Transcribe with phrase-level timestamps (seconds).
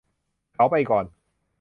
[0.55, 1.05] เขาไปก่อน